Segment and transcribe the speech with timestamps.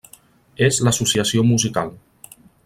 [0.67, 1.93] És l'associació musical.